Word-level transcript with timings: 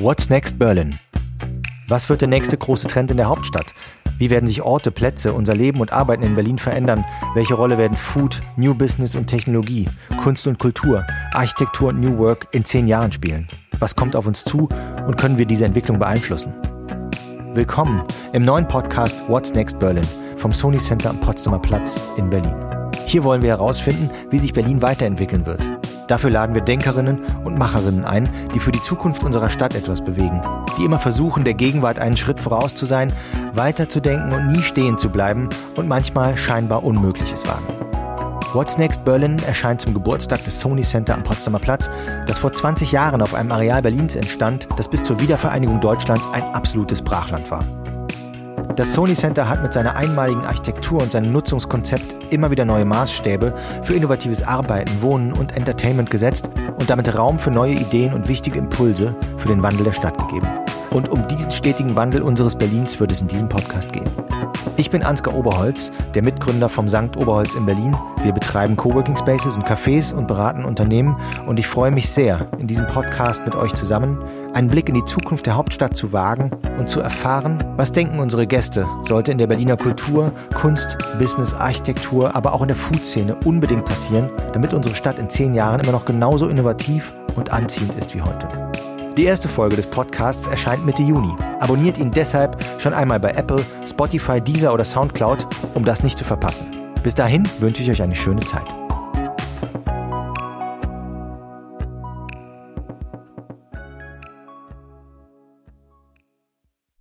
What's 0.00 0.30
Next 0.30 0.58
Berlin? 0.58 0.98
Was 1.86 2.08
wird 2.08 2.22
der 2.22 2.28
nächste 2.28 2.56
große 2.56 2.86
Trend 2.86 3.10
in 3.10 3.18
der 3.18 3.28
Hauptstadt? 3.28 3.74
Wie 4.16 4.30
werden 4.30 4.46
sich 4.46 4.62
Orte, 4.62 4.90
Plätze, 4.90 5.34
unser 5.34 5.54
Leben 5.54 5.78
und 5.78 5.92
Arbeiten 5.92 6.22
in 6.22 6.34
Berlin 6.34 6.56
verändern? 6.56 7.04
Welche 7.34 7.52
Rolle 7.52 7.76
werden 7.76 7.98
Food, 7.98 8.40
New 8.56 8.74
Business 8.74 9.14
und 9.14 9.26
Technologie, 9.26 9.90
Kunst 10.22 10.46
und 10.46 10.58
Kultur, 10.58 11.04
Architektur 11.34 11.90
und 11.90 12.00
New 12.00 12.16
Work 12.16 12.48
in 12.52 12.64
zehn 12.64 12.88
Jahren 12.88 13.12
spielen? 13.12 13.46
Was 13.78 13.94
kommt 13.94 14.16
auf 14.16 14.26
uns 14.26 14.42
zu 14.42 14.70
und 15.06 15.18
können 15.18 15.36
wir 15.36 15.44
diese 15.44 15.66
Entwicklung 15.66 15.98
beeinflussen? 15.98 16.54
Willkommen 17.52 18.02
im 18.32 18.40
neuen 18.40 18.66
Podcast 18.66 19.28
What's 19.28 19.52
Next 19.52 19.78
Berlin 19.78 20.06
vom 20.38 20.50
Sony 20.50 20.78
Center 20.78 21.10
am 21.10 21.20
Potsdamer 21.20 21.58
Platz 21.58 22.00
in 22.16 22.30
Berlin. 22.30 22.56
Hier 23.04 23.22
wollen 23.22 23.42
wir 23.42 23.50
herausfinden, 23.50 24.08
wie 24.30 24.38
sich 24.38 24.54
Berlin 24.54 24.80
weiterentwickeln 24.80 25.44
wird 25.44 25.79
Dafür 26.10 26.32
laden 26.32 26.56
wir 26.56 26.62
Denkerinnen 26.62 27.20
und 27.44 27.56
Macherinnen 27.56 28.04
ein, 28.04 28.28
die 28.52 28.58
für 28.58 28.72
die 28.72 28.82
Zukunft 28.82 29.22
unserer 29.22 29.48
Stadt 29.48 29.76
etwas 29.76 30.02
bewegen, 30.02 30.42
die 30.76 30.84
immer 30.84 30.98
versuchen, 30.98 31.44
der 31.44 31.54
Gegenwart 31.54 32.00
einen 32.00 32.16
Schritt 32.16 32.40
voraus 32.40 32.74
zu 32.74 32.84
sein, 32.84 33.12
weiterzudenken 33.54 34.32
und 34.32 34.48
nie 34.48 34.62
stehen 34.62 34.98
zu 34.98 35.08
bleiben 35.08 35.48
und 35.76 35.86
manchmal 35.86 36.36
scheinbar 36.36 36.82
Unmögliches 36.82 37.46
wagen. 37.46 37.64
What's 38.54 38.76
Next 38.76 39.04
Berlin 39.04 39.36
erscheint 39.46 39.82
zum 39.82 39.94
Geburtstag 39.94 40.42
des 40.42 40.58
Sony 40.58 40.82
Center 40.82 41.14
am 41.14 41.22
Potsdamer 41.22 41.60
Platz, 41.60 41.88
das 42.26 42.38
vor 42.38 42.52
20 42.52 42.90
Jahren 42.90 43.22
auf 43.22 43.32
einem 43.32 43.52
Areal 43.52 43.80
Berlins 43.80 44.16
entstand, 44.16 44.66
das 44.76 44.88
bis 44.88 45.04
zur 45.04 45.20
Wiedervereinigung 45.20 45.80
Deutschlands 45.80 46.28
ein 46.32 46.42
absolutes 46.42 47.00
Brachland 47.02 47.48
war. 47.52 47.64
Das 48.76 48.94
Sony 48.94 49.14
Center 49.14 49.48
hat 49.48 49.62
mit 49.62 49.72
seiner 49.72 49.96
einmaligen 49.96 50.44
Architektur 50.44 51.02
und 51.02 51.10
seinem 51.10 51.32
Nutzungskonzept 51.32 52.32
immer 52.32 52.50
wieder 52.50 52.64
neue 52.64 52.84
Maßstäbe 52.84 53.54
für 53.82 53.94
innovatives 53.94 54.42
Arbeiten, 54.42 55.02
Wohnen 55.02 55.32
und 55.36 55.56
Entertainment 55.56 56.10
gesetzt 56.10 56.48
und 56.78 56.88
damit 56.88 57.14
Raum 57.14 57.38
für 57.38 57.50
neue 57.50 57.74
Ideen 57.74 58.14
und 58.14 58.28
wichtige 58.28 58.58
Impulse 58.58 59.14
für 59.38 59.48
den 59.48 59.62
Wandel 59.62 59.84
der 59.84 59.92
Stadt 59.92 60.16
gegeben. 60.18 60.48
Und 60.90 61.08
um 61.08 61.26
diesen 61.28 61.50
stetigen 61.50 61.94
Wandel 61.96 62.22
unseres 62.22 62.56
Berlins 62.56 62.98
wird 62.98 63.12
es 63.12 63.20
in 63.20 63.28
diesem 63.28 63.48
Podcast 63.48 63.92
gehen. 63.92 64.10
Ich 64.76 64.90
bin 64.90 65.04
Ansgar 65.04 65.34
Oberholz, 65.34 65.90
der 66.14 66.22
Mitgründer 66.22 66.68
vom 66.68 66.88
Sankt 66.88 67.16
Oberholz 67.16 67.54
in 67.54 67.66
Berlin. 67.66 67.96
Wir 68.22 68.32
betreiben 68.32 68.76
Coworking 68.76 69.16
Spaces 69.16 69.54
und 69.54 69.66
Cafés 69.66 70.14
und 70.14 70.26
beraten 70.26 70.64
Unternehmen 70.64 71.16
und 71.46 71.58
ich 71.58 71.66
freue 71.66 71.90
mich 71.90 72.10
sehr, 72.10 72.48
in 72.58 72.66
diesem 72.66 72.86
Podcast 72.86 73.44
mit 73.44 73.54
euch 73.54 73.74
zusammen 73.74 74.18
einen 74.54 74.68
Blick 74.68 74.88
in 74.88 74.94
die 74.94 75.04
Zukunft 75.04 75.46
der 75.46 75.56
Hauptstadt 75.56 75.96
zu 75.96 76.12
wagen 76.12 76.50
und 76.78 76.88
zu 76.88 77.00
erfahren, 77.00 77.62
was 77.76 77.92
denken 77.92 78.18
unsere 78.18 78.46
Gäste, 78.46 78.86
sollte 79.02 79.32
in 79.32 79.38
der 79.38 79.46
Berliner 79.46 79.76
Kultur, 79.76 80.32
Kunst, 80.54 80.98
Business, 81.18 81.54
Architektur, 81.54 82.34
aber 82.34 82.52
auch 82.52 82.62
in 82.62 82.68
der 82.68 82.76
Food-Szene 82.76 83.36
unbedingt 83.44 83.84
passieren, 83.84 84.30
damit 84.52 84.74
unsere 84.74 84.94
Stadt 84.94 85.18
in 85.18 85.30
zehn 85.30 85.54
Jahren 85.54 85.80
immer 85.80 85.92
noch 85.92 86.04
genauso 86.04 86.48
innovativ 86.48 87.12
und 87.36 87.50
anziehend 87.52 87.94
ist 87.94 88.14
wie 88.14 88.22
heute. 88.22 88.48
Die 89.16 89.24
erste 89.24 89.48
Folge 89.48 89.76
des 89.76 89.88
Podcasts 89.88 90.46
erscheint 90.46 90.86
Mitte 90.86 91.02
Juni. 91.02 91.34
Abonniert 91.58 91.98
ihn 91.98 92.10
deshalb 92.10 92.56
schon 92.78 92.94
einmal 92.94 93.18
bei 93.18 93.32
Apple, 93.32 93.62
Spotify, 93.84 94.40
Deezer 94.40 94.72
oder 94.72 94.84
Soundcloud, 94.84 95.46
um 95.74 95.84
das 95.84 96.04
nicht 96.04 96.16
zu 96.16 96.24
verpassen. 96.24 96.70
Bis 97.02 97.14
dahin 97.14 97.42
wünsche 97.58 97.82
ich 97.82 97.90
euch 97.90 98.02
eine 98.02 98.14
schöne 98.14 98.40
Zeit. 98.40 98.79